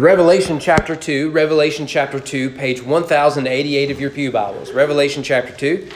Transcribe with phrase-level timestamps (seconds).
[0.00, 4.72] Revelation chapter 2, Revelation chapter 2, page 1088 of your Pew Bibles.
[4.72, 5.90] Revelation chapter 2.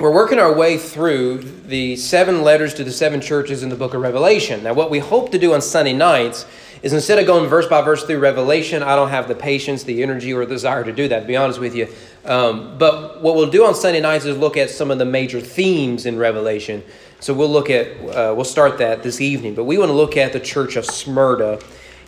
[0.00, 3.94] We're working our way through the seven letters to the seven churches in the book
[3.94, 4.64] of Revelation.
[4.64, 6.46] Now, what we hope to do on Sunday nights
[6.82, 10.02] is instead of going verse by verse through Revelation, I don't have the patience, the
[10.02, 11.86] energy, or the desire to do that, to be honest with you.
[12.24, 15.40] Um, but what we'll do on Sunday nights is look at some of the major
[15.40, 16.82] themes in Revelation
[17.24, 19.54] so we'll look at, uh, we'll start that this evening.
[19.54, 21.58] But we want to look at the church of Smyrna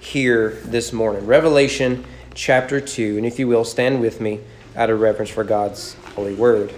[0.07, 1.27] here this morning.
[1.27, 3.17] Revelation chapter 2.
[3.17, 4.39] And if you will, stand with me
[4.76, 6.72] out of reverence for God's holy word.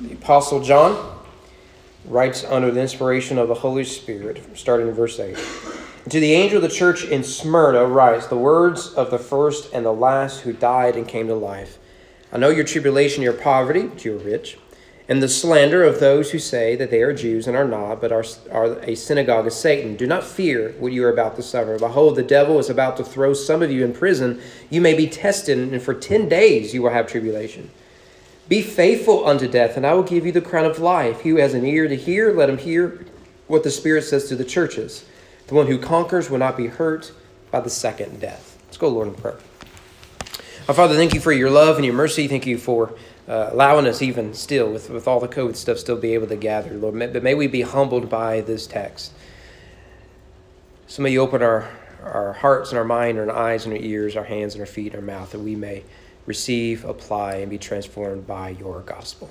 [0.00, 1.18] The Apostle John
[2.06, 5.36] writes under the inspiration of the Holy Spirit, starting in verse 8.
[6.08, 9.84] To the angel of the church in Smyrna writes the words of the first and
[9.84, 11.78] the last who died and came to life.
[12.32, 14.56] I know your tribulation, your poverty, that you are rich,
[15.10, 18.12] and the slander of those who say that they are Jews and are not, but
[18.12, 19.96] are, are a synagogue of Satan.
[19.96, 21.76] Do not fear what you are about to suffer.
[21.80, 24.40] Behold, the devil is about to throw some of you in prison.
[24.70, 27.72] You may be tested, and for ten days you will have tribulation.
[28.48, 31.22] Be faithful unto death, and I will give you the crown of life.
[31.22, 33.04] He who has an ear to hear, let him hear
[33.48, 35.04] what the Spirit says to the churches.
[35.48, 37.10] The one who conquers will not be hurt
[37.50, 38.58] by the second death.
[38.66, 39.38] Let's go, Lord, in prayer.
[40.68, 42.28] Our Father, thank you for your love and your mercy.
[42.28, 42.94] Thank you for
[43.30, 46.36] uh, allowing us, even still, with, with all the COVID stuff, still be able to
[46.36, 46.96] gather, Lord.
[46.96, 49.12] May, but may we be humbled by this text.
[50.88, 51.70] So may you open our,
[52.02, 54.66] our hearts and our mind, and our eyes and our ears, our hands and our
[54.66, 55.84] feet and our mouth, that we may
[56.26, 59.30] receive, apply, and be transformed by your gospel.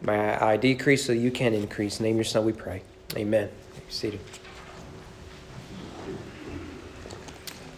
[0.00, 2.00] May I decrease so you can increase.
[2.00, 2.82] Name your son, we pray.
[3.16, 3.48] Amen.
[3.88, 4.18] Seated.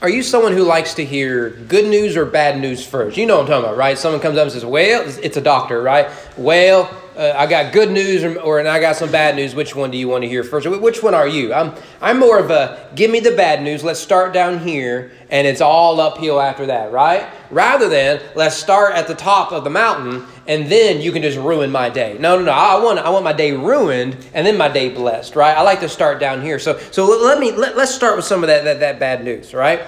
[0.05, 3.17] Are you someone who likes to hear good news or bad news first?
[3.17, 3.97] You know what I'm talking about, right?
[3.97, 6.11] Someone comes up and says, Well, it's a doctor, right?
[6.37, 9.55] Well, uh, I got good news or, or and I got some bad news.
[9.55, 10.69] Which one do you want to hear first?
[10.69, 11.55] Which one are you?
[11.55, 13.85] I'm, I'm more of a give me the bad news.
[13.85, 17.27] Let's start down here and it's all uphill after that, right?
[17.51, 21.39] Rather than let's start at the top of the mountain and then you can just
[21.39, 22.17] ruin my day.
[22.19, 22.53] No, no, no.
[22.53, 25.57] I want I want my day ruined and then my day blessed, right?
[25.57, 26.59] I like to start down here.
[26.59, 29.55] So so let me let, let's start with some of that, that that bad news,
[29.55, 29.87] right?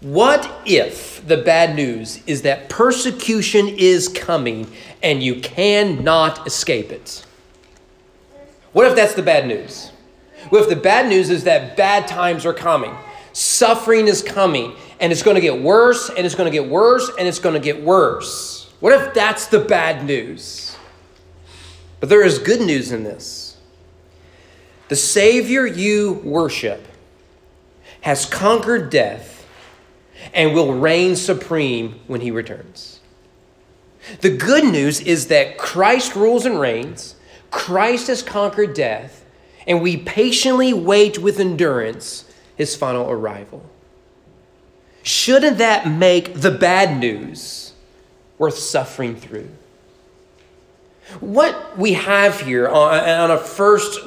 [0.00, 4.70] What if the bad news is that persecution is coming
[5.02, 7.24] and you cannot escape it?
[8.72, 9.90] What if that's the bad news?
[10.50, 12.94] What if the bad news is that bad times are coming?
[13.32, 17.10] Suffering is coming and it's going to get worse and it's going to get worse
[17.18, 18.72] and it's going to get worse.
[18.78, 20.76] What if that's the bad news?
[21.98, 23.56] But there is good news in this.
[24.88, 26.86] The Savior you worship
[28.02, 29.37] has conquered death
[30.32, 33.00] and will reign supreme when he returns.
[34.20, 37.14] The good news is that Christ rules and reigns,
[37.50, 39.24] Christ has conquered death,
[39.66, 42.24] and we patiently wait with endurance
[42.56, 43.64] his final arrival.
[45.02, 47.68] Shouldn't that make the bad news?
[48.38, 49.48] worth suffering through.
[51.20, 54.00] What we have here uh, uh, on, a first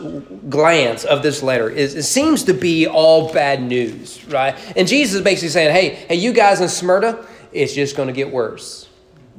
[0.50, 4.56] glance of this letter is it seems to be all bad news, right?
[4.78, 8.14] And Jesus is basically saying, hey, hey, you guys in Smyrna, it's just going to
[8.14, 8.88] get worse.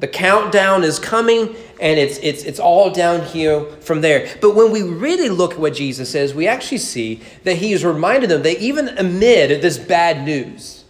[0.00, 4.28] The countdown is coming and it's, it's, it's all downhill from there.
[4.40, 7.84] But when we really look at what Jesus says, we actually see that he is
[7.84, 10.84] reminding them that even amid this bad news,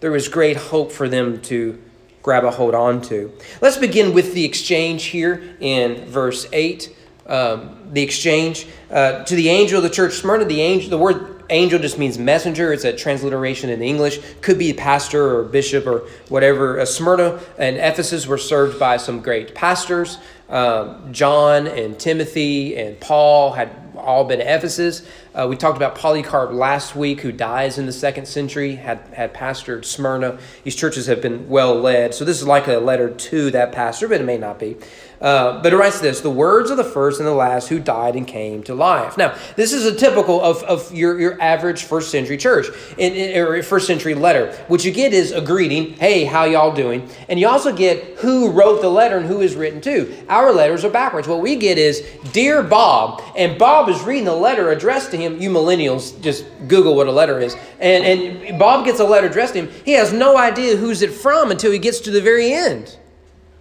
[0.00, 1.80] there is great hope for them to
[2.24, 3.30] grab a hold on to.
[3.60, 6.96] Let's begin with the exchange here in verse 8.
[7.26, 10.46] Um, the exchange uh, to the angel of the church Smyrna.
[10.46, 12.72] The angel, the word angel just means messenger.
[12.72, 14.20] It's a transliteration in English.
[14.40, 16.80] Could be a pastor or bishop or whatever.
[16.80, 20.16] Uh, Smyrna and Ephesus were served by some great pastors.
[20.48, 25.06] Um, John and Timothy and Paul had all been Ephesus.
[25.34, 29.34] Uh, we talked about Polycarp last week, who dies in the second century, had, had
[29.34, 30.38] pastored Smyrna.
[30.62, 32.14] These churches have been well led.
[32.14, 34.76] So this is like a letter to that pastor, but it may not be.
[35.20, 38.14] Uh, but it writes this the words of the first and the last who died
[38.14, 39.16] and came to life.
[39.16, 42.66] Now, this is a typical of, of your, your average first century church
[42.98, 44.52] in, in, or first century letter.
[44.68, 47.08] What you get is a greeting, hey, how y'all doing?
[47.28, 50.14] And you also get who wrote the letter and who is written to.
[50.28, 51.26] Our letters are backwards.
[51.26, 55.23] What we get is, Dear Bob, and Bob is reading the letter addressed to him.
[55.40, 57.56] You millennials, just Google what a letter is.
[57.80, 59.72] And, and Bob gets a letter addressed to him.
[59.84, 62.96] He has no idea who's it from until he gets to the very end.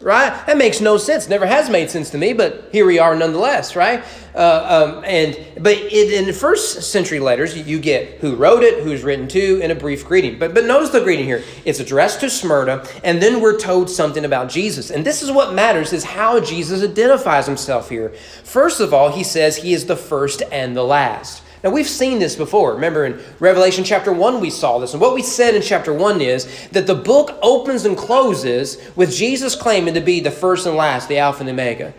[0.04, 0.46] right?
[0.46, 1.30] That makes no sense.
[1.30, 4.04] Never has made sense to me, but here we are nonetheless, right?
[4.36, 8.84] Uh, um, and but it, in the first century letters, you get who wrote it,
[8.84, 10.38] who's written to, and a brief greeting.
[10.40, 11.44] But but notice the greeting here.
[11.66, 14.92] It's addressed to Smyrna, and then we're told something about Jesus.
[14.92, 18.10] And this is what matters: is how Jesus identifies himself here.
[18.44, 21.43] First of all, he says he is the first and the last.
[21.64, 22.74] Now, we've seen this before.
[22.74, 24.92] Remember in Revelation chapter 1, we saw this.
[24.94, 29.14] And what we said in chapter 1 is that the book opens and closes with
[29.14, 31.94] Jesus claiming to be the first and last, the Alpha and the Omega.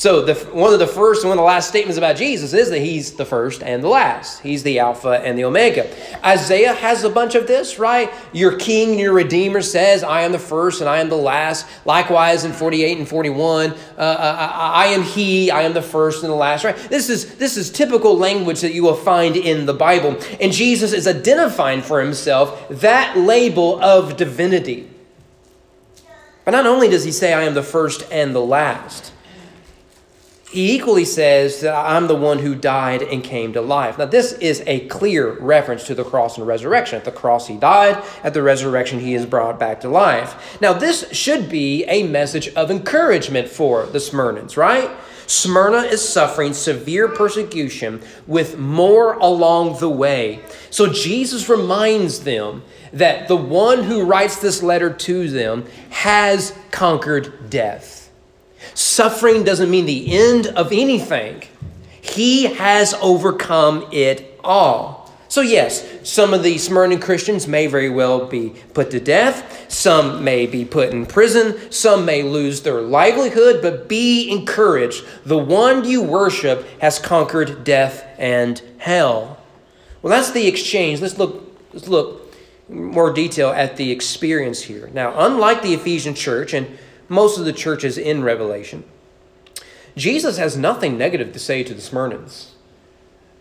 [0.00, 2.70] So the, one of the first and one of the last statements about Jesus is
[2.70, 4.40] that he's the first and the last.
[4.40, 5.94] He's the Alpha and the Omega.
[6.24, 8.10] Isaiah has a bunch of this, right?
[8.32, 11.66] Your King your Redeemer says, I am the first and I am the last.
[11.84, 15.82] Likewise in 48 and 41, uh, I, uh, uh, I am he, I am the
[15.82, 16.78] first and the last, right?
[16.88, 20.18] This is, this is typical language that you will find in the Bible.
[20.40, 24.88] And Jesus is identifying for himself that label of divinity.
[26.46, 29.12] But not only does he say, I am the first and the last,
[30.50, 33.98] he equally says that I'm the one who died and came to life.
[33.98, 36.98] Now, this is a clear reference to the cross and resurrection.
[36.98, 38.02] At the cross, he died.
[38.24, 40.60] At the resurrection, he is brought back to life.
[40.60, 44.90] Now, this should be a message of encouragement for the Smyrnans, right?
[45.28, 50.40] Smyrna is suffering severe persecution with more along the way.
[50.70, 57.48] So, Jesus reminds them that the one who writes this letter to them has conquered
[57.50, 57.99] death.
[58.74, 61.42] Suffering doesn't mean the end of anything.
[62.00, 65.00] He has overcome it all.
[65.28, 69.70] So, yes, some of the Smyrna Christians may very well be put to death.
[69.70, 71.70] Some may be put in prison.
[71.70, 75.04] Some may lose their livelihood, but be encouraged.
[75.24, 79.38] The one you worship has conquered death and hell.
[80.02, 81.00] Well, that's the exchange.
[81.00, 82.34] Let's look, let's look
[82.68, 84.90] more detail at the experience here.
[84.92, 86.76] Now, unlike the Ephesian church, and
[87.10, 88.84] most of the churches in Revelation.
[89.96, 92.50] Jesus has nothing negative to say to the Smyrnans.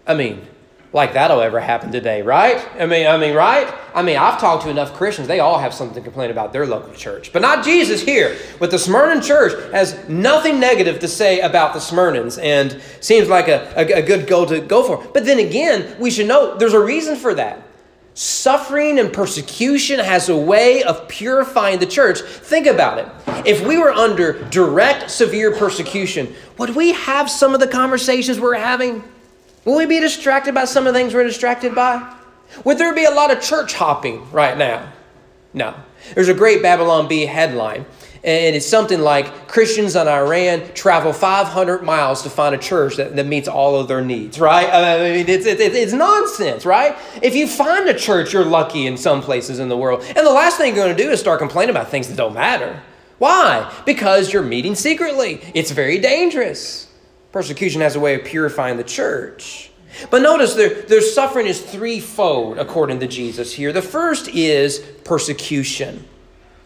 [0.08, 0.48] I mean,
[0.92, 2.68] like that'll ever happen today, right?
[2.80, 3.72] I mean, I mean, right?
[3.94, 6.66] I mean, I've talked to enough Christians; they all have something to complain about their
[6.66, 8.36] local church, but not Jesus here.
[8.58, 13.48] But the Smyrnan church has nothing negative to say about the Smyrnans, and seems like
[13.48, 15.08] a, a, a good goal to go for.
[15.14, 17.69] But then again, we should know there's a reason for that.
[18.20, 22.20] Suffering and persecution has a way of purifying the church.
[22.20, 23.08] Think about it.
[23.48, 28.56] If we were under direct, severe persecution, would we have some of the conversations we're
[28.56, 29.06] having?
[29.64, 32.14] Would we be distracted by some of the things we're distracted by?
[32.66, 34.92] Would there be a lot of church hopping right now?
[35.54, 35.74] No.
[36.14, 37.86] There's a great Babylon Bee headline
[38.24, 43.16] and it's something like Christians in Iran travel 500 miles to find a church that,
[43.16, 44.68] that meets all of their needs, right?
[44.68, 46.98] I mean, it's, it's, it's nonsense, right?
[47.22, 50.04] If you find a church, you're lucky in some places in the world.
[50.04, 52.34] And the last thing you're going to do is start complaining about things that don't
[52.34, 52.82] matter.
[53.20, 53.72] Why?
[53.86, 55.42] Because you're meeting secretly.
[55.54, 56.88] It's very dangerous.
[57.32, 59.72] Persecution has a way of purifying the church.
[60.10, 63.72] But notice their, their suffering is threefold according to Jesus here.
[63.72, 66.06] The first is persecution.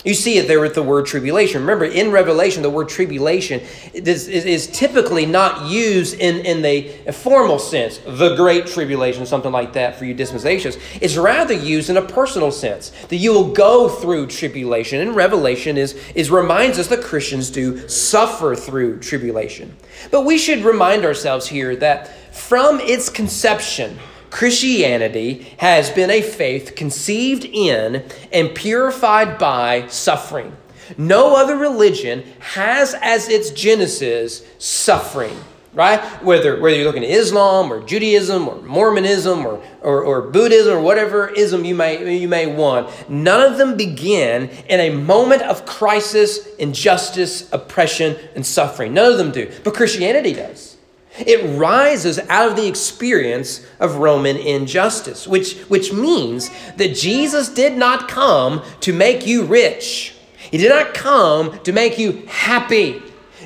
[0.03, 1.61] You see it there with the word tribulation.
[1.61, 3.61] Remember, in Revelation, the word tribulation
[3.93, 9.51] is, is, is, typically not used in, in the formal sense, the great tribulation, something
[9.51, 10.77] like that for you dispensations.
[10.99, 14.99] It's rather used in a personal sense, that you will go through tribulation.
[14.99, 19.73] And Revelation is, is reminds us that Christians do suffer through tribulation.
[20.11, 23.97] But we should remind ourselves here that from its conception,
[24.33, 30.57] Christianity has been a faith conceived in and purified by suffering.
[30.97, 35.37] No other religion has as its genesis suffering,
[35.73, 36.01] right?
[36.23, 40.81] Whether, whether you're looking at Islam or Judaism or Mormonism or, or, or Buddhism or
[40.81, 45.67] whatever ism you may, you may want, none of them begin in a moment of
[45.67, 48.95] crisis, injustice, oppression, and suffering.
[48.95, 49.51] None of them do.
[49.63, 50.72] But Christianity does.
[51.19, 57.77] It rises out of the experience of Roman injustice, which, which means that Jesus did
[57.77, 60.15] not come to make you rich.
[60.35, 63.01] He did not come to make you happy.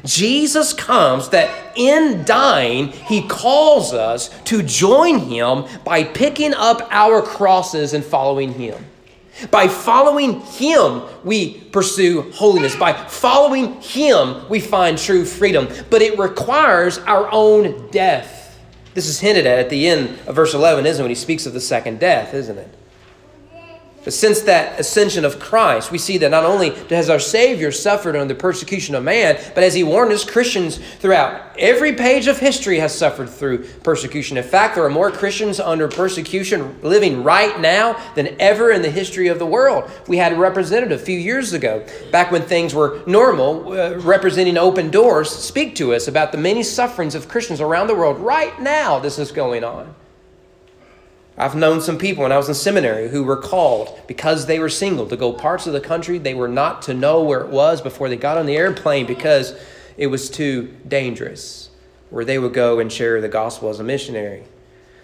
[0.05, 7.21] Jesus comes that in dying, he calls us to join him by picking up our
[7.21, 8.85] crosses and following him.
[9.51, 12.75] By following Him, we pursue holiness.
[12.75, 15.67] By following Him, we find true freedom.
[15.89, 18.59] But it requires our own death.
[18.93, 21.03] This is hinted at at the end of verse 11, isn't it?
[21.03, 22.73] When he speaks of the second death, isn't it?
[24.07, 28.15] But since that ascension of Christ, we see that not only has our Savior suffered
[28.15, 32.39] under the persecution of man, but as he warned us, Christians throughout every page of
[32.39, 34.37] history has suffered through persecution.
[34.37, 38.89] In fact, there are more Christians under persecution living right now than ever in the
[38.89, 39.91] history of the world.
[40.07, 44.57] We had a representative a few years ago, back when things were normal, uh, representing
[44.57, 48.19] open doors, speak to us about the many sufferings of Christians around the world.
[48.19, 49.93] Right now, this is going on.
[51.39, 54.69] I've known some people when I was in seminary who were called because they were
[54.69, 57.79] single to go parts of the country they were not to know where it was
[57.79, 59.53] before they got on the airplane because
[59.97, 61.69] it was too dangerous,
[62.09, 64.45] where they would go and share the gospel as a missionary.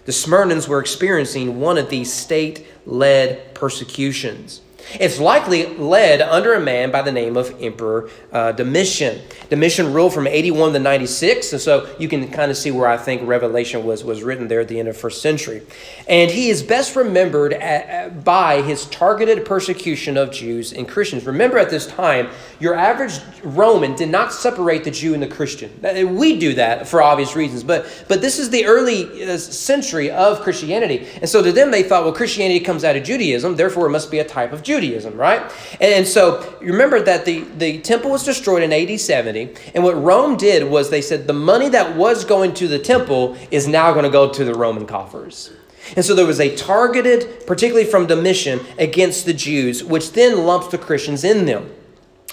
[0.06, 4.60] The Smyrnans were experiencing one of these state led persecutions.
[5.00, 9.20] It's likely led under a man by the name of Emperor uh, Domitian.
[9.50, 12.96] Domitian ruled from 81 to 96, and so you can kind of see where I
[12.96, 15.62] think Revelation was, was written there at the end of the first century.
[16.08, 21.26] And he is best remembered at, by his targeted persecution of Jews and Christians.
[21.26, 22.28] Remember, at this time,
[22.60, 25.70] your average Roman did not separate the Jew and the Christian.
[26.16, 30.40] We do that for obvious reasons, but, but this is the early uh, century of
[30.40, 31.06] Christianity.
[31.20, 34.10] And so to them, they thought, well, Christianity comes out of Judaism, therefore it must
[34.10, 34.73] be a type of Judaism.
[34.74, 35.52] Judaism, right?
[35.80, 39.54] And so remember that the, the temple was destroyed in AD 70.
[39.74, 43.36] And what Rome did was they said the money that was going to the temple
[43.50, 45.52] is now going to go to the Roman coffers.
[45.94, 50.68] And so there was a targeted, particularly from Domitian, against the Jews, which then lumps
[50.68, 51.70] the Christians in them.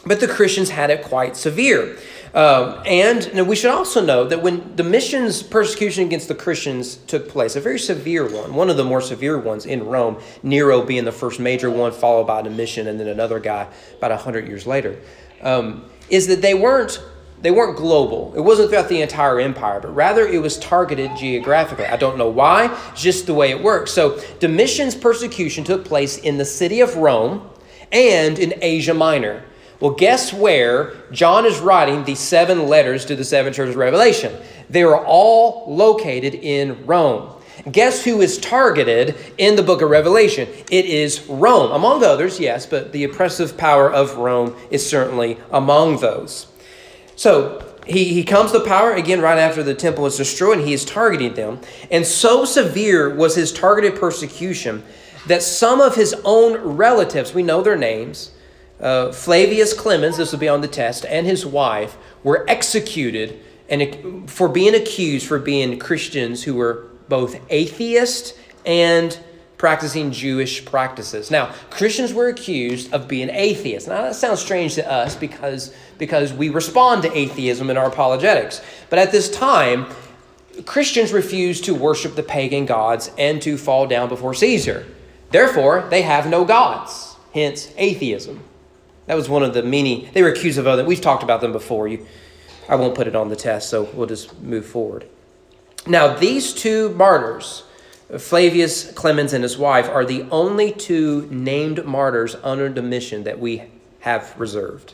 [0.06, 1.98] But the Christians had it quite severe.
[2.34, 7.56] Um, and we should also know that when Domitian's persecution against the Christians took place,
[7.56, 11.12] a very severe one, one of the more severe ones in Rome, Nero being the
[11.12, 14.98] first major one, followed by Domitian, and then another guy about 100 years later,
[15.42, 17.02] um, is that they weren't
[17.42, 18.32] they weren't global.
[18.36, 21.86] It wasn't throughout the entire empire, but rather it was targeted geographically.
[21.86, 23.92] I don't know why, just the way it works.
[23.92, 27.50] So Domitian's persecution took place in the city of Rome
[27.92, 29.44] and in Asia Minor.
[29.82, 34.34] Well, guess where John is writing the seven letters to the seven churches of Revelation?
[34.70, 37.34] They are all located in Rome.
[37.70, 40.48] Guess who is targeted in the book of Revelation?
[40.70, 41.72] It is Rome.
[41.72, 46.48] Among others, yes, but the oppressive power of Rome is certainly among those.
[47.16, 50.74] So he, he comes to power again right after the temple is destroyed, and he
[50.74, 51.60] is targeting them.
[51.90, 54.84] And so severe was his targeted persecution
[55.26, 58.32] that some of his own relatives, we know their names,
[58.82, 64.30] uh, Flavius Clemens, this will be on the test, and his wife were executed and
[64.30, 69.18] for being accused for being Christians who were both atheist and
[69.58, 71.32] practicing Jewish practices.
[71.32, 73.88] Now, Christians were accused of being atheists.
[73.88, 78.62] Now, that sounds strange to us because, because we respond to atheism in our apologetics.
[78.90, 79.86] But at this time,
[80.66, 84.86] Christians refused to worship the pagan gods and to fall down before Caesar.
[85.30, 88.44] Therefore, they have no gods, hence atheism.
[89.08, 90.10] That was one of the many.
[90.14, 90.86] They were accused of other.
[90.86, 91.88] We've talked about them before.
[91.88, 92.06] You,
[92.70, 95.08] I won't put it on the test, so we'll just move forward.
[95.88, 97.64] Now, these two martyrs,
[98.18, 103.64] Flavius Clemens and his wife, are the only two named martyrs under Domitian that we
[104.02, 104.94] have reserved,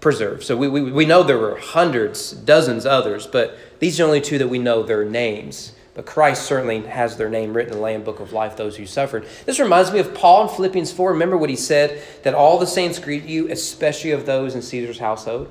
[0.00, 0.42] preserved.
[0.42, 4.20] So we, we, we know there were hundreds, dozens others, but these are the only
[4.20, 5.72] two that we know their names.
[5.98, 8.86] But Christ certainly has their name written in the Lamb Book of Life, those who
[8.86, 9.26] suffered.
[9.46, 11.10] This reminds me of Paul in Philippians 4.
[11.10, 12.00] Remember what he said?
[12.22, 15.48] That all the saints greet you, especially of those in Caesar's household.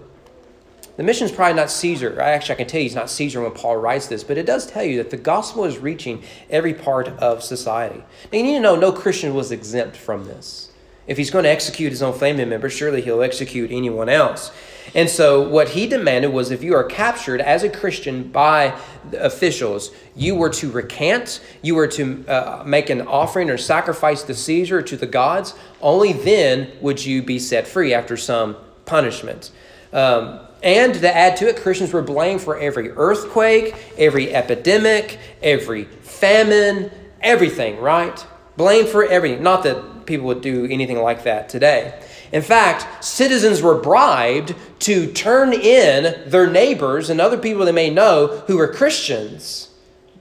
[0.96, 2.22] Domitian is probably not Caesar.
[2.22, 4.66] Actually, I can tell you it's not Caesar when Paul writes this, but it does
[4.66, 8.02] tell you that the gospel is reaching every part of society.
[8.32, 10.72] Now, you need to know no Christian was exempt from this.
[11.08, 14.54] If he's going to execute his own family member, surely he'll execute anyone else.
[14.96, 18.78] And so, what he demanded was if you are captured as a Christian by
[19.14, 24.34] officials, you were to recant, you were to uh, make an offering or sacrifice to
[24.34, 25.54] Caesar, to the gods.
[25.82, 29.52] Only then would you be set free after some punishment.
[29.94, 35.84] Um, and to add to it, Christians were blamed for every earthquake, every epidemic, every
[35.86, 36.90] famine,
[37.22, 38.26] everything, right?
[38.58, 39.44] Blamed for everything.
[39.44, 42.02] Not that people would do anything like that today.
[42.32, 47.90] In fact, citizens were bribed to turn in their neighbors and other people they may
[47.90, 49.70] know who were Christians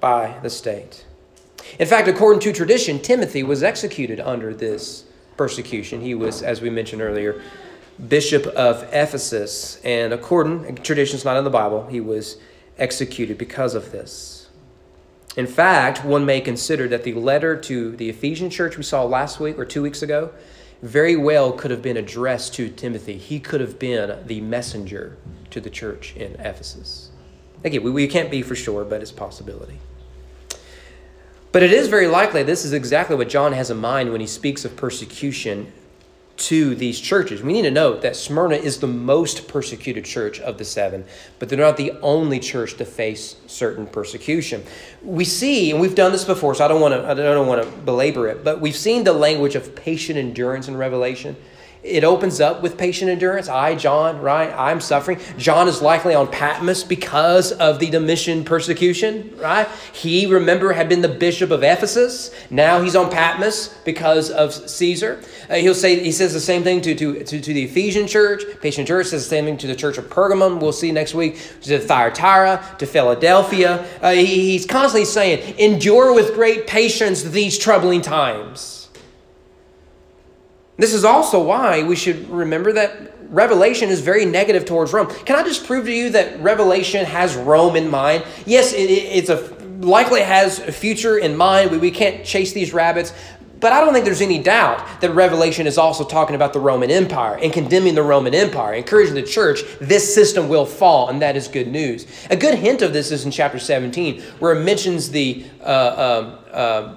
[0.00, 1.04] by the state.
[1.78, 5.04] In fact, according to tradition, Timothy was executed under this
[5.36, 6.00] persecution.
[6.00, 7.42] He was, as we mentioned earlier,
[8.08, 12.36] bishop of Ephesus, and according tradition, it's not in the Bible, he was
[12.78, 14.48] executed because of this.
[15.36, 19.38] In fact, one may consider that the letter to the Ephesian church we saw last
[19.38, 20.32] week or two weeks ago
[20.82, 23.16] very well could have been addressed to Timothy.
[23.16, 25.16] He could have been the messenger
[25.50, 27.10] to the church in Ephesus.
[27.64, 29.78] Again, we, we can't be for sure, but it's possibility.
[31.52, 34.26] But it is very likely this is exactly what John has in mind when he
[34.26, 35.72] speaks of persecution
[36.36, 37.42] to these churches.
[37.42, 41.04] We need to note that Smyrna is the most persecuted church of the seven,
[41.38, 44.62] but they're not the only church to face certain persecution.
[45.02, 47.62] We see, and we've done this before, so I don't want to I don't want
[47.62, 51.36] to belabor it, but we've seen the language of patient endurance in Revelation
[51.86, 53.48] it opens up with patient endurance.
[53.48, 54.52] I, John, right?
[54.52, 55.20] I'm suffering.
[55.38, 59.68] John is likely on Patmos because of the Domitian persecution, right?
[59.92, 62.34] He, remember, had been the bishop of Ephesus.
[62.50, 65.22] Now he's on Patmos because of Caesar.
[65.48, 68.42] Uh, he'll say he says the same thing to, to, to, to, the Ephesian church.
[68.60, 70.60] Patient church says the same thing to the church of Pergamum.
[70.60, 71.40] We'll see next week.
[71.62, 73.86] To Thyatira, to Philadelphia.
[74.02, 78.75] Uh, he, he's constantly saying, endure with great patience these troubling times.
[80.76, 85.08] This is also why we should remember that Revelation is very negative towards Rome.
[85.24, 88.24] Can I just prove to you that Revelation has Rome in mind?
[88.44, 91.70] Yes, it, it's a likely has a future in mind.
[91.70, 93.12] We, we can't chase these rabbits,
[93.60, 96.90] but I don't think there's any doubt that Revelation is also talking about the Roman
[96.90, 101.36] Empire and condemning the Roman Empire, encouraging the church, this system will fall, and that
[101.36, 102.06] is good news.
[102.30, 106.38] A good hint of this is in chapter 17, where it mentions the uh, uh,
[106.52, 106.96] uh,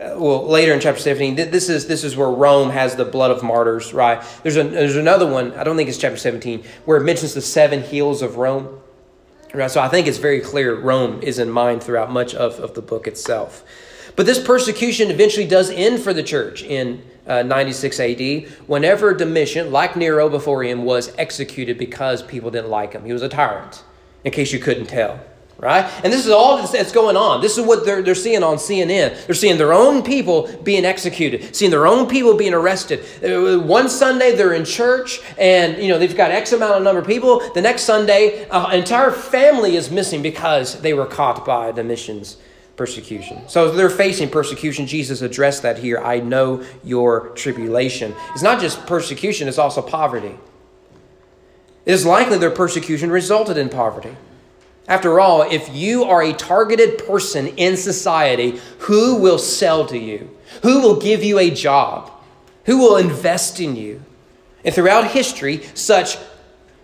[0.00, 3.42] well later in chapter 17 this is this is where rome has the blood of
[3.42, 4.22] martyrs right?
[4.42, 7.42] There's a there's another one i don't think it's chapter 17 where it mentions the
[7.42, 8.80] seven hills of rome
[9.52, 9.70] right?
[9.70, 12.82] So i think it's very clear rome is in mind throughout much of, of the
[12.82, 13.64] book itself.
[14.16, 19.70] But this persecution eventually does end for the church in uh, 96 AD, whenever Domitian,
[19.70, 23.04] like Nero before him, was executed because people didn't like him.
[23.04, 23.84] He was a tyrant,
[24.24, 25.20] in case you couldn't tell
[25.60, 25.84] right?
[26.02, 27.42] And this is all that's going on.
[27.42, 29.26] This is what they're, they're seeing on CNN.
[29.26, 33.00] They're seeing their own people being executed, seeing their own people being arrested.
[33.22, 37.00] Uh, one Sunday they're in church and, you know, they've got X amount of number
[37.00, 37.40] of people.
[37.52, 42.38] The next Sunday, uh, an entire family is missing because they were caught by Domitian's
[42.76, 43.46] persecution.
[43.46, 44.86] So they're facing persecution.
[44.86, 45.98] Jesus addressed that here.
[45.98, 48.14] I know your tribulation.
[48.32, 50.34] It's not just persecution, it's also poverty.
[51.84, 54.16] It is likely their persecution resulted in poverty.
[54.90, 60.36] After all, if you are a targeted person in society, who will sell to you?
[60.64, 62.10] Who will give you a job?
[62.64, 64.02] Who will invest in you?
[64.64, 66.16] And throughout history, such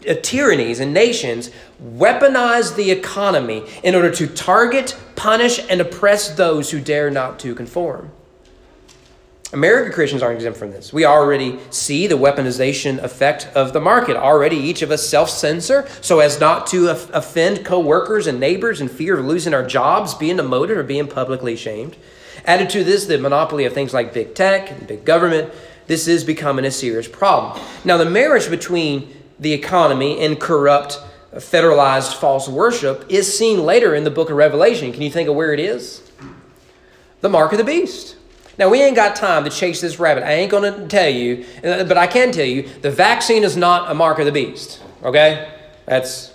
[0.09, 1.51] uh, tyrannies and nations
[1.83, 7.57] weaponize the economy in order to target, punish, and oppress those who dare not to
[7.57, 8.13] conform.
[9.53, 10.93] American Christians aren't exempt from this.
[10.93, 14.17] We already see the weaponization effect of the market.
[14.17, 18.88] Already, each of us self censor so as not to offend coworkers and neighbors in
[18.88, 21.97] fear of losing our jobs, being demoted, or being publicly shamed.
[22.44, 25.53] Added to this, the monopoly of things like big tech and big government.
[25.87, 27.62] This is becoming a serious problem.
[27.85, 30.99] Now, the marriage between the economy and corrupt,
[31.35, 34.92] federalized false worship is seen later in the book of Revelation.
[34.92, 36.03] Can you think of where it is?
[37.20, 38.15] The mark of the beast.
[38.59, 40.25] Now, we ain't got time to chase this rabbit.
[40.25, 43.57] I ain't going to tell you, uh, but I can tell you the vaccine is
[43.57, 44.83] not a mark of the beast.
[45.03, 45.53] Okay?
[45.85, 46.33] That's.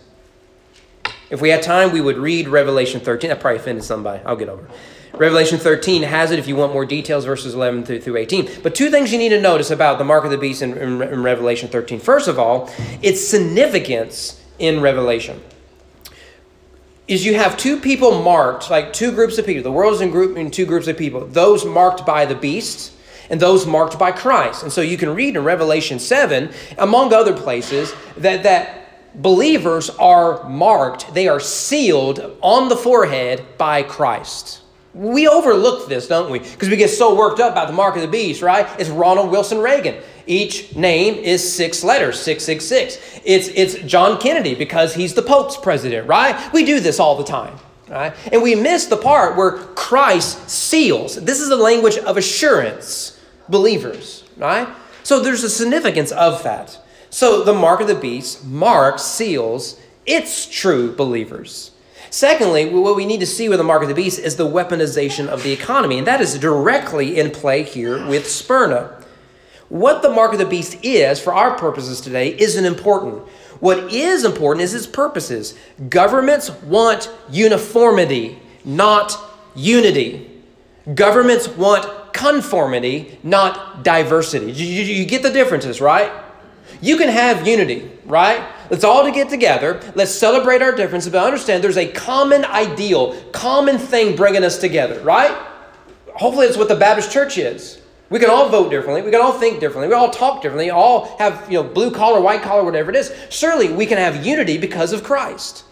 [1.29, 3.29] If we had time, we would read Revelation 13.
[3.29, 4.21] That probably offended somebody.
[4.25, 4.71] I'll get over it.
[5.13, 8.61] Revelation 13 has it if you want more details, verses 11 through, through 18.
[8.63, 11.01] But two things you need to notice about the mark of the beast in, in,
[11.01, 11.99] in Revelation 13.
[11.99, 12.69] First of all,
[13.01, 15.41] its significance in Revelation
[17.11, 19.63] is you have two people marked, like two groups of people.
[19.63, 21.25] The world is in group in two groups of people.
[21.27, 22.93] Those marked by the beast
[23.29, 24.63] and those marked by Christ.
[24.63, 30.47] And so you can read in Revelation 7, among other places, that that believers are
[30.47, 34.61] marked, they are sealed on the forehead by Christ.
[34.93, 36.39] We overlook this, don't we?
[36.39, 38.67] Because we get so worked up about the mark of the beast, right?
[38.79, 40.01] It's Ronald Wilson Reagan.
[40.31, 43.19] Each name is six letters, 666.
[43.25, 46.53] It's, it's John Kennedy because he's the Pope's president, right?
[46.53, 47.57] We do this all the time.
[47.89, 48.13] Right?
[48.31, 51.17] And we miss the part where Christ seals.
[51.17, 54.69] This is the language of assurance, believers, right?
[55.03, 56.79] So there's a significance of that.
[57.09, 61.71] So the mark of the beast marks, seals its true believers.
[62.09, 65.27] Secondly, what we need to see with the mark of the beast is the weaponization
[65.27, 69.00] of the economy, and that is directly in play here with Smyrna.
[69.71, 73.25] What the mark of the beast is, for our purposes today, isn't important.
[73.61, 75.57] What is important is its purposes.
[75.87, 79.17] Governments want uniformity, not
[79.55, 80.29] unity.
[80.93, 84.51] Governments want conformity, not diversity.
[84.51, 86.11] You, you, you get the differences, right?
[86.81, 88.45] You can have unity, right?
[88.69, 89.79] Let's all to get together.
[89.95, 94.99] Let's celebrate our differences, but understand there's a common ideal, common thing bringing us together,
[95.01, 95.31] right?
[96.15, 97.80] Hopefully, it's what the Baptist church is.
[98.11, 99.01] We can all vote differently.
[99.01, 99.87] We can all think differently.
[99.87, 100.69] We all talk differently.
[100.69, 103.11] All have, you know, blue collar, white collar, whatever it is.
[103.29, 105.63] Surely we can have unity because of Christ.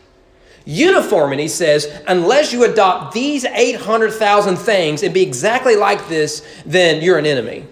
[0.63, 7.17] Uniformity says, unless you adopt these 800,000 things and be exactly like this, then you're
[7.17, 7.67] an enemy.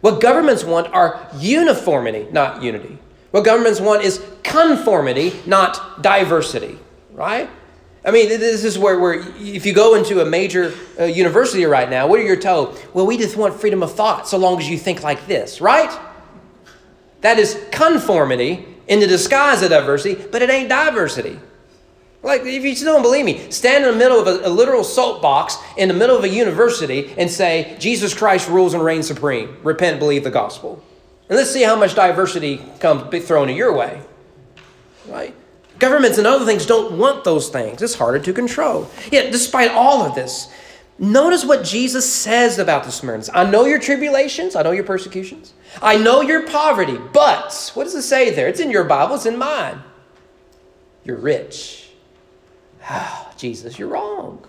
[0.00, 2.98] What governments want are uniformity, not unity.
[3.32, 6.78] What governments want is conformity, not diversity,
[7.12, 7.50] right?
[8.04, 11.90] I mean, this is where, where if you go into a major uh, university right
[11.90, 12.80] now, what are you told?
[12.94, 15.90] Well, we just want freedom of thought so long as you think like this, right?
[17.22, 21.38] That is conformity in the disguise of diversity, but it ain't diversity.
[22.22, 24.82] Like, if you still don't believe me, stand in the middle of a, a, literal
[24.82, 29.56] soapbox in the middle of a university and say, Jesus Christ rules and reigns supreme.
[29.62, 30.82] Repent, believe the gospel.
[31.28, 34.00] And let's see how much diversity comes thrown in your way.
[35.06, 35.34] Right?
[35.78, 37.80] Governments and other things don't want those things.
[37.82, 38.90] It's harder to control.
[39.12, 40.48] Yet, despite all of this,
[40.98, 43.30] notice what Jesus says about the Smyrnans.
[43.32, 47.94] I know your tribulations, I know your persecutions, I know your poverty, but what does
[47.94, 48.48] it say there?
[48.48, 49.82] It's in your Bible, it's in mine.
[51.04, 51.90] You're rich.
[52.82, 54.44] Ah, Jesus, you're wrong.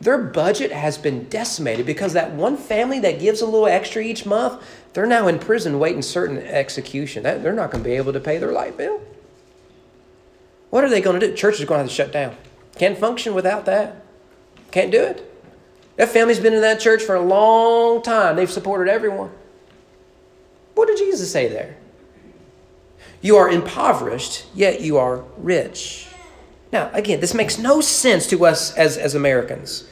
[0.00, 4.26] Their budget has been decimated because that one family that gives a little extra each
[4.26, 7.22] month, they're now in prison waiting certain execution.
[7.22, 9.00] They're not going to be able to pay their light bill.
[10.72, 11.34] What are they going to do?
[11.34, 12.34] Church is going to have to shut down.
[12.76, 14.02] Can't function without that.
[14.70, 15.30] Can't do it.
[15.96, 18.36] That family's been in that church for a long time.
[18.36, 19.30] They've supported everyone.
[20.74, 21.76] What did Jesus say there?
[23.20, 26.08] You are impoverished, yet you are rich.
[26.72, 29.86] Now, again, this makes no sense to us as, as Americans.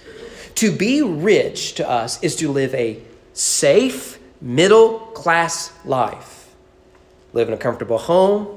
[0.55, 3.03] To be rich to us is to live a
[3.35, 6.55] safe, middle class life.
[7.35, 8.57] Live in a comfortable home,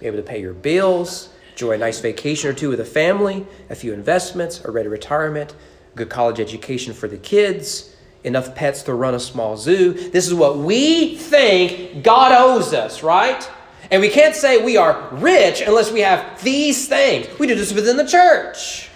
[0.00, 3.46] be able to pay your bills, enjoy a nice vacation or two with a family,
[3.70, 5.54] a few investments, a ready retirement,
[5.94, 9.92] good college education for the kids, enough pets to run a small zoo.
[9.92, 13.48] This is what we think God owes us, right?
[13.90, 17.26] And we can't say we are rich unless we have these things.
[17.38, 18.88] We do this within the church.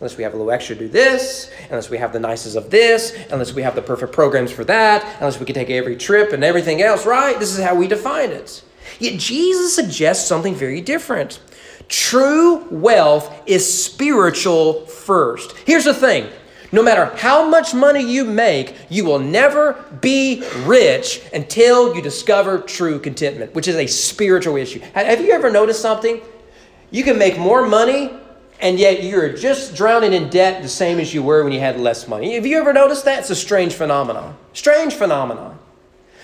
[0.00, 2.70] Unless we have a little extra to do this, unless we have the nicest of
[2.70, 6.32] this, unless we have the perfect programs for that, unless we can take every trip
[6.32, 7.38] and everything else, right?
[7.38, 8.62] This is how we define it.
[9.00, 11.40] Yet Jesus suggests something very different.
[11.88, 15.56] True wealth is spiritual first.
[15.66, 16.28] Here's the thing
[16.70, 19.72] no matter how much money you make, you will never
[20.02, 24.80] be rich until you discover true contentment, which is a spiritual issue.
[24.92, 26.20] Have you ever noticed something?
[26.90, 28.12] You can make more money,
[28.60, 31.80] and yet you're just drowning in debt the same as you were when you had
[31.80, 32.34] less money.
[32.34, 33.20] Have you ever noticed that?
[33.20, 34.36] It's a strange phenomenon.
[34.52, 35.57] Strange phenomenon.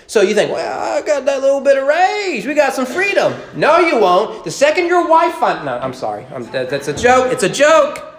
[0.07, 2.47] So you think, well, I got that little bit of rage.
[2.47, 3.35] We got some freedom.
[3.55, 4.45] No, you won't.
[4.45, 6.27] The second your wife finds, no, I'm sorry.
[6.27, 7.33] I'm, that, that's a joke.
[7.33, 8.11] It's a joke.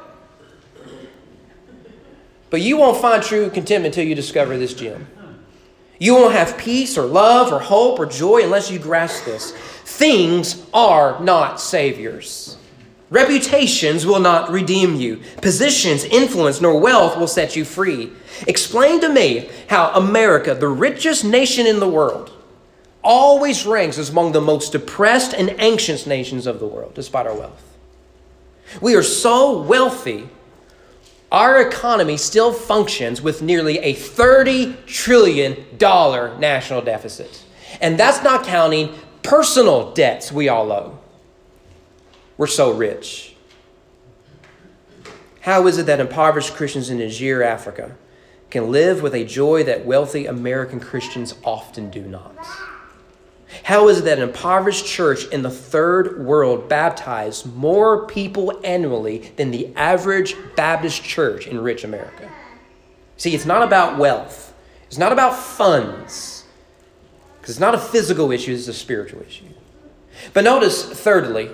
[2.49, 5.07] But you won't find true contentment until you discover this gem.
[5.99, 9.51] You won't have peace or love or hope or joy unless you grasp this.
[9.51, 12.57] Things are not saviors.
[13.15, 15.21] Reputations will not redeem you.
[15.37, 18.11] Positions, influence, nor wealth will set you free.
[18.45, 22.33] Explain to me how America, the richest nation in the world,
[23.01, 27.33] always ranks as among the most depressed and anxious nations of the world, despite our
[27.33, 27.77] wealth.
[28.81, 30.27] We are so wealthy
[31.31, 37.45] our economy still functions with nearly a $30 trillion national deficit.
[37.79, 40.99] And that's not counting personal debts we all owe.
[42.37, 43.35] We're so rich.
[45.41, 47.95] How is it that impoverished Christians in Niger, Africa,
[48.49, 52.35] can live with a joy that wealthy American Christians often do not?
[53.63, 59.31] How is it that an impoverished church in the third world baptized more people annually
[59.37, 62.29] than the average Baptist church in rich America?
[63.17, 64.53] See, it's not about wealth,
[64.87, 66.43] it's not about funds,
[67.39, 69.45] because it's not a physical issue, it's a spiritual issue.
[70.33, 71.49] But notice, thirdly,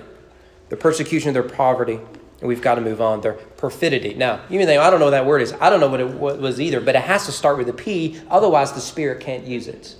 [0.72, 2.00] the persecution of their poverty.
[2.40, 3.20] And we've got to move on.
[3.20, 4.14] Their perfidy.
[4.14, 5.52] Now, may think, I don't know what that word is.
[5.60, 6.08] I don't know what it
[6.40, 9.68] was either, but it has to start with a P, otherwise, the Spirit can't use
[9.68, 9.94] it.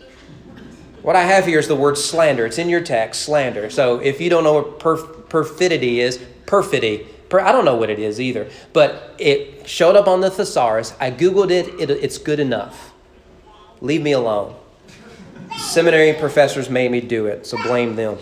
[1.03, 2.47] What I have here is the word slander.
[2.47, 3.69] It's in your text, slander.
[3.69, 7.07] So if you don't know what perf- perfidy is, perfidy.
[7.29, 8.49] Per- I don't know what it is either.
[8.73, 10.95] But it showed up on the thesaurus.
[10.99, 11.69] I Googled it.
[11.79, 12.95] it it's good enough.
[13.83, 14.57] Leave me alone.
[15.59, 18.17] Seminary professors made me do it, so blame them.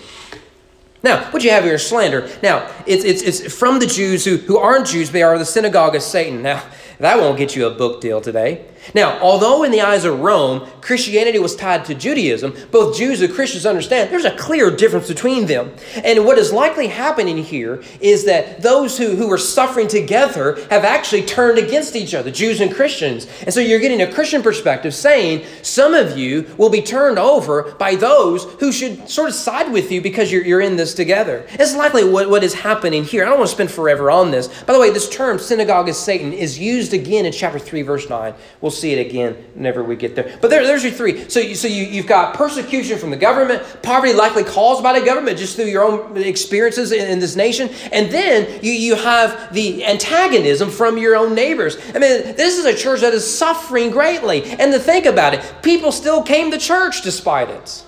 [1.02, 2.28] Now, what you have here is slander.
[2.42, 5.96] Now, it's, it's, it's from the Jews who, who aren't Jews, they are the synagogue
[5.96, 6.42] of Satan.
[6.42, 6.62] Now,
[7.00, 8.66] That won't get you a book deal today.
[8.94, 13.32] Now, although in the eyes of Rome, Christianity was tied to Judaism, both Jews and
[13.32, 15.74] Christians understand there's a clear difference between them.
[16.02, 20.84] And what is likely happening here is that those who, who are suffering together have
[20.84, 23.26] actually turned against each other, Jews and Christians.
[23.42, 27.74] And so you're getting a Christian perspective saying some of you will be turned over
[27.78, 31.46] by those who should sort of side with you because you're, you're in this together.
[31.50, 33.24] It's likely what, what is happening here.
[33.24, 34.48] I don't want to spend forever on this.
[34.64, 38.08] By the way, this term, synagogue of Satan, is used again in chapter 3, verse
[38.08, 38.34] 9.
[38.60, 40.36] We'll see it again whenever we get there.
[40.40, 41.28] But there, there's your three.
[41.28, 45.04] So, you, so you, you've got persecution from the government, poverty likely caused by the
[45.04, 47.70] government just through your own experiences in, in this nation.
[47.92, 51.76] And then you, you have the antagonism from your own neighbors.
[51.94, 54.44] I mean, this is a church that is suffering greatly.
[54.44, 57.84] And to think about it, people still came to church despite it.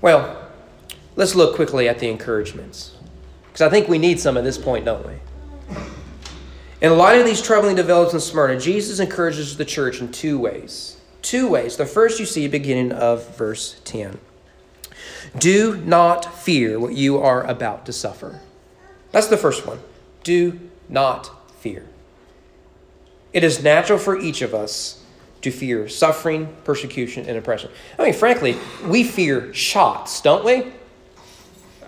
[0.00, 0.50] Well,
[1.16, 2.96] let's look quickly at the encouragements.
[3.46, 5.14] Because I think we need some at this point, don't we?
[6.82, 10.96] In light of these troubling developments in Smyrna, Jesus encourages the church in two ways.
[11.22, 11.76] Two ways.
[11.76, 14.18] The first you see beginning of verse 10.
[15.38, 18.40] Do not fear what you are about to suffer.
[19.12, 19.78] That's the first one.
[20.24, 21.86] Do not fear.
[23.32, 25.04] It is natural for each of us
[25.42, 27.70] to fear suffering, persecution, and oppression.
[27.96, 30.72] I mean, frankly, we fear shots, don't we?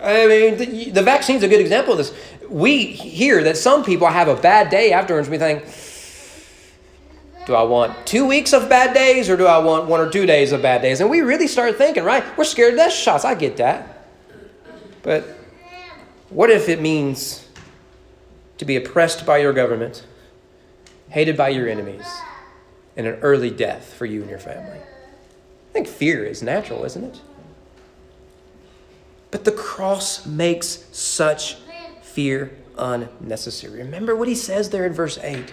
[0.01, 2.13] I mean, the, the vaccine's a good example of this
[2.49, 5.29] we hear that some people have a bad day afterwards.
[5.29, 5.63] We think,
[7.45, 10.25] do I want two weeks of bad days or do I want one or two
[10.25, 11.01] days of bad days?
[11.01, 12.23] And we really start thinking, right?
[12.37, 13.25] We're scared of death shots.
[13.25, 14.07] I get that.
[15.03, 15.23] But
[16.29, 17.47] what if it means
[18.57, 20.05] to be oppressed by your government,
[21.09, 22.05] hated by your enemies,
[22.97, 24.79] and an early death for you and your family?
[24.79, 27.21] I think fear is natural, isn't it?
[29.35, 31.57] But the cross makes such
[32.01, 33.79] fear unnecessary.
[33.79, 35.51] Remember what he says there in verse 8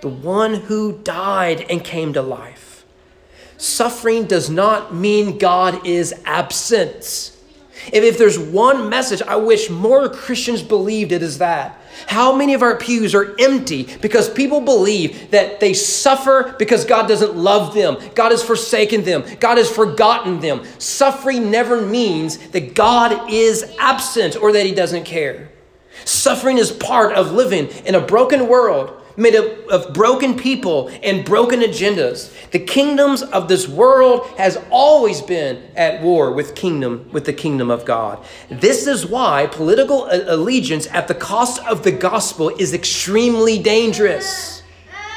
[0.00, 2.84] the one who died and came to life.
[3.56, 7.30] Suffering does not mean God is absent.
[7.92, 11.79] If, if there's one message I wish more Christians believed, it is that.
[12.06, 17.06] How many of our pews are empty because people believe that they suffer because God
[17.08, 20.62] doesn't love them, God has forsaken them, God has forgotten them.
[20.78, 25.50] Suffering never means that God is absent or that He doesn't care.
[26.04, 31.24] Suffering is part of living in a broken world made up of broken people and
[31.24, 32.32] broken agendas.
[32.50, 37.70] The kingdoms of this world has always been at war with kingdom with the kingdom
[37.70, 38.24] of God.
[38.48, 44.62] This is why political uh, allegiance at the cost of the gospel is extremely dangerous.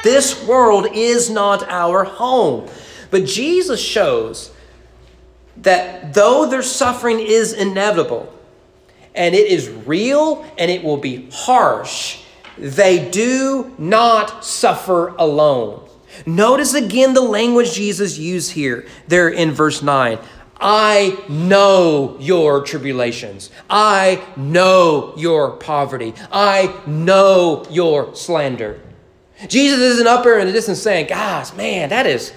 [0.04, 2.70] This world is not our home.
[3.10, 4.52] But Jesus shows
[5.58, 8.34] that though their suffering is inevitable,
[9.16, 12.23] and it is real and it will be harsh,
[12.58, 15.88] they do not suffer alone.
[16.26, 20.20] Notice again the language Jesus used here, there in verse 9.
[20.60, 23.50] I know your tribulations.
[23.70, 26.14] I know your poverty.
[26.32, 28.80] I know your slander.
[29.48, 32.32] Jesus isn't up there in the distance saying, Guys, man, that is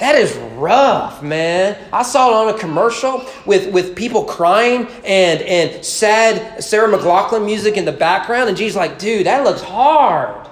[0.00, 1.78] that is rough, man.
[1.92, 7.44] I saw it on a commercial with, with people crying and, and sad Sarah McLachlan
[7.44, 10.48] music in the background, and Jesus like, dude, that looks hard.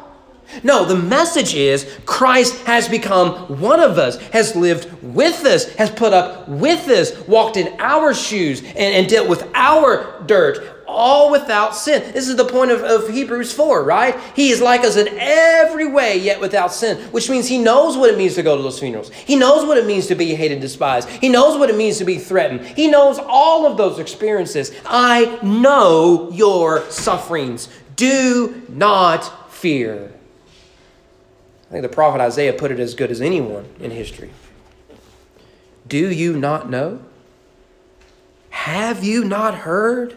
[0.63, 5.91] No, the message is Christ has become one of us, has lived with us, has
[5.91, 11.31] put up with us, walked in our shoes, and, and dealt with our dirt, all
[11.31, 12.13] without sin.
[12.13, 14.19] This is the point of, of Hebrews 4, right?
[14.35, 18.11] He is like us in every way, yet without sin, which means he knows what
[18.11, 19.13] it means to go to those funerals.
[19.13, 21.09] He knows what it means to be hated despised.
[21.09, 22.65] He knows what it means to be threatened.
[22.65, 24.73] He knows all of those experiences.
[24.87, 27.69] I know your sufferings.
[27.97, 30.13] Do not fear.
[31.69, 34.31] I think the prophet Isaiah put it as good as anyone in history.
[35.87, 37.01] Do you not know?
[38.51, 40.17] Have you not heard?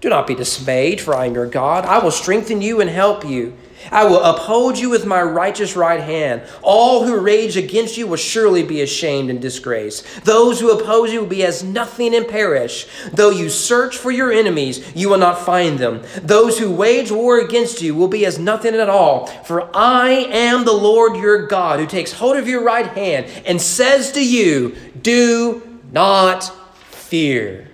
[0.00, 1.84] Do not be dismayed, for I am your God.
[1.84, 3.56] I will strengthen you and help you.
[3.90, 6.42] I will uphold you with my righteous right hand.
[6.62, 10.24] All who rage against you will surely be ashamed and disgraced.
[10.24, 12.86] Those who oppose you will be as nothing and perish.
[13.12, 16.02] Though you search for your enemies, you will not find them.
[16.22, 19.26] Those who wage war against you will be as nothing at all.
[19.26, 23.60] For I am the Lord your God, who takes hold of your right hand and
[23.60, 26.44] says to you, Do not
[26.90, 27.67] fear.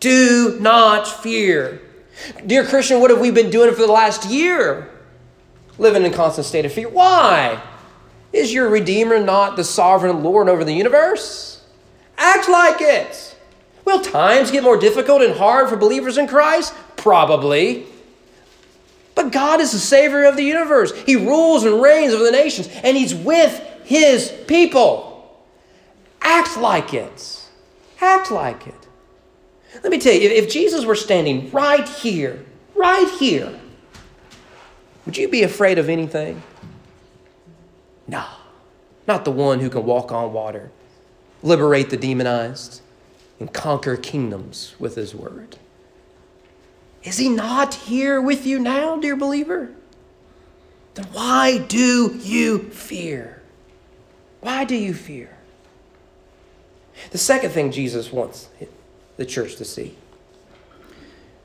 [0.00, 1.80] Do not fear.
[2.46, 4.90] Dear Christian, what have we been doing for the last year?
[5.78, 6.88] Living in constant state of fear.
[6.88, 7.62] Why?
[8.32, 11.64] Is your Redeemer not the sovereign Lord over the universe?
[12.16, 13.36] Act like it.
[13.84, 16.74] Will times get more difficult and hard for believers in Christ?
[16.96, 17.86] Probably.
[19.14, 20.92] But God is the Savior of the universe.
[21.04, 25.44] He rules and reigns over the nations, and He's with His people.
[26.20, 27.48] Act like it.
[28.00, 28.87] Act like it.
[29.74, 33.58] Let me tell you, if Jesus were standing right here, right here,
[35.04, 36.42] would you be afraid of anything?
[38.06, 38.24] No,
[39.06, 40.70] not the one who can walk on water,
[41.42, 42.80] liberate the demonized,
[43.38, 45.56] and conquer kingdoms with his word.
[47.04, 49.70] Is he not here with you now, dear believer?
[50.94, 53.42] Then why do you fear?
[54.40, 55.36] Why do you fear?
[57.10, 58.48] The second thing Jesus wants
[59.18, 59.94] the church to see.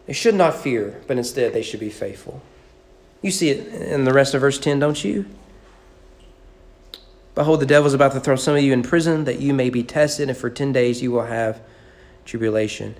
[0.05, 2.41] They should not fear, but instead they should be faithful.
[3.21, 5.25] You see it in the rest of verse 10, don't you?
[7.35, 9.69] Behold, the devil is about to throw some of you in prison that you may
[9.69, 11.61] be tested, and for 10 days you will have
[12.25, 12.95] tribulation.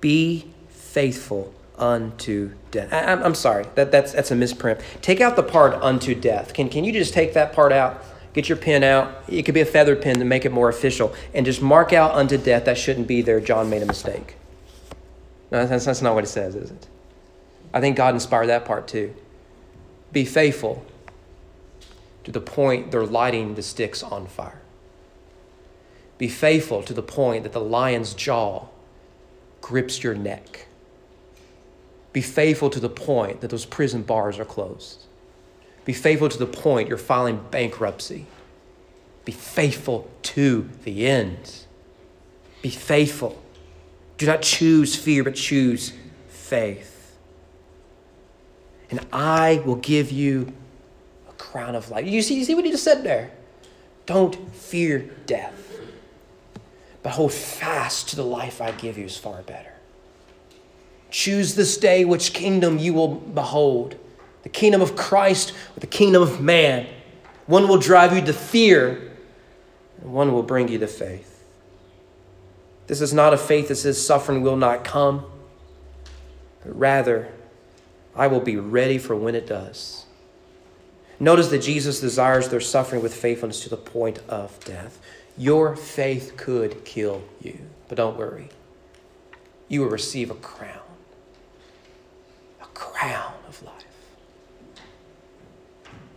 [0.00, 2.92] Be faithful unto death.
[2.92, 4.80] I, am sorry, that, that's, that's a misprint.
[5.02, 6.52] Take out the part unto death.
[6.52, 8.02] Can, can you just take that part out?
[8.32, 9.24] Get your pen out.
[9.28, 11.14] It could be a feather pen to make it more official.
[11.34, 12.64] And just mark out unto death.
[12.64, 13.40] That shouldn't be there.
[13.40, 14.36] John made a mistake.
[15.50, 16.86] No, that's, that's not what it says, is it?
[17.72, 19.14] I think God inspired that part too.
[20.12, 20.84] Be faithful
[22.24, 24.60] to the point they're lighting the sticks on fire.
[26.18, 28.66] Be faithful to the point that the lion's jaw
[29.60, 30.66] grips your neck.
[32.12, 35.06] Be faithful to the point that those prison bars are closed.
[35.90, 38.24] Be faithful to the point you're filing bankruptcy.
[39.24, 41.64] Be faithful to the end.
[42.62, 43.42] Be faithful.
[44.16, 45.92] Do not choose fear, but choose
[46.28, 47.18] faith.
[48.88, 50.52] And I will give you
[51.28, 52.06] a crown of life.
[52.06, 53.32] You see, you see what he just said there?
[54.06, 55.76] Don't fear death,
[57.02, 59.72] but hold fast to the life I give you is far better.
[61.10, 63.96] Choose this day which kingdom you will behold
[64.42, 66.86] the kingdom of Christ or the kingdom of man.
[67.46, 69.10] One will drive you to fear,
[70.00, 71.44] and one will bring you to faith.
[72.86, 75.24] This is not a faith that says suffering will not come,
[76.64, 77.28] but rather,
[78.16, 80.06] I will be ready for when it does.
[81.20, 84.98] Notice that Jesus desires their suffering with faithfulness to the point of death.
[85.36, 88.48] Your faith could kill you, but don't worry.
[89.68, 90.80] You will receive a crown.
[92.62, 93.34] A crown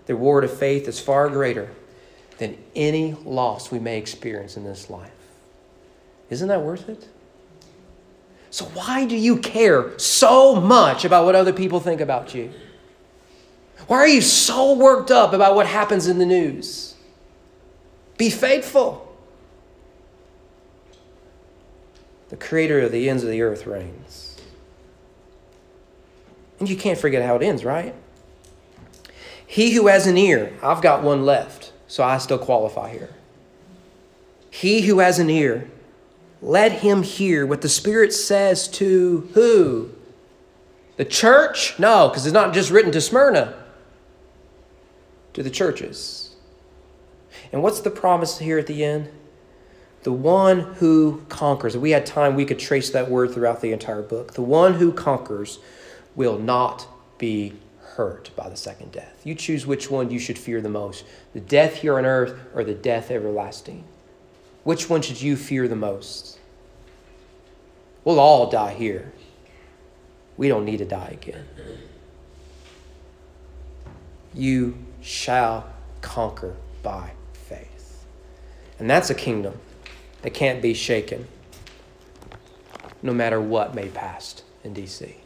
[0.05, 1.69] the reward of faith is far greater
[2.37, 5.11] than any loss we may experience in this life.
[6.29, 7.07] Isn't that worth it?
[8.49, 12.51] So, why do you care so much about what other people think about you?
[13.87, 16.95] Why are you so worked up about what happens in the news?
[18.17, 19.15] Be faithful.
[22.29, 24.37] The creator of the ends of the earth reigns.
[26.59, 27.93] And you can't forget how it ends, right?
[29.53, 33.11] He who has an ear, I've got one left, so I still qualify here.
[34.49, 35.69] He who has an ear,
[36.41, 39.91] let him hear what the Spirit says to who?
[40.97, 41.77] The church?
[41.77, 43.53] No, because it's not just written to Smyrna,
[45.33, 46.35] to the churches.
[47.51, 49.11] And what's the promise here at the end?
[50.01, 51.75] The one who conquers.
[51.75, 54.33] If we had time, we could trace that word throughout the entire book.
[54.33, 55.59] The one who conquers
[56.15, 56.87] will not
[57.19, 57.53] be
[57.93, 59.21] hurt by the second death.
[59.23, 62.63] You choose which one you should fear the most the death here on earth or
[62.63, 63.83] the death everlasting.
[64.63, 66.39] Which one should you fear the most?
[68.03, 69.13] We'll all die here.
[70.37, 71.45] We don't need to die again.
[74.33, 78.05] You shall conquer by faith.
[78.79, 79.59] And that's a kingdom
[80.21, 81.27] that can't be shaken
[83.01, 85.17] no matter what may pass in D.C.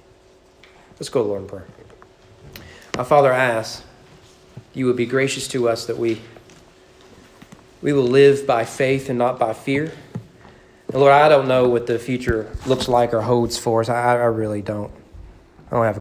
[0.99, 1.67] Let's go, to Lord, in prayer.
[2.97, 3.83] Our Father, I ask
[4.73, 6.19] you would be gracious to us that we,
[7.79, 9.93] we will live by faith and not by fear.
[10.88, 13.89] And Lord, I don't know what the future looks like or holds for us.
[13.89, 14.91] I, I really don't.
[15.69, 15.95] I don't have